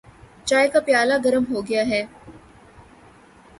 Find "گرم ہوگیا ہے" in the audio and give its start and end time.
1.25-2.01